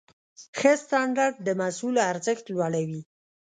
[0.57, 3.01] ښه سټنډرډ د محصول ارزښت لوړوي.